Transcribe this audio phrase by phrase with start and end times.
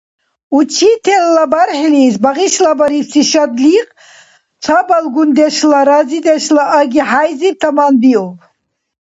[0.59, 3.89] Учителла БархӀилис багъишлабарибси шадлихъ
[4.63, 8.35] цабалгундешла, разидешла аги-хӀяйзиб таманбиуб.